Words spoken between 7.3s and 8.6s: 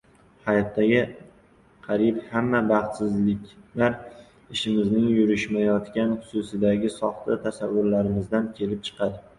tasavvurlarimizdan